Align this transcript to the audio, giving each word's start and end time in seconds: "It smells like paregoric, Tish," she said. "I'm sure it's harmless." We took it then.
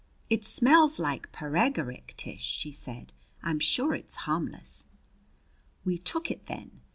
"It 0.31 0.43
smells 0.43 0.97
like 0.97 1.31
paregoric, 1.31 2.15
Tish," 2.17 2.41
she 2.41 2.71
said. 2.71 3.13
"I'm 3.43 3.59
sure 3.59 3.93
it's 3.93 4.15
harmless." 4.25 4.87
We 5.85 5.99
took 5.99 6.31
it 6.31 6.47
then. 6.47 6.81